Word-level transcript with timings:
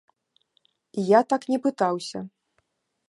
Я 1.17 1.21
так 1.33 1.41
не 1.53 1.59
пытаўся. 1.67 2.19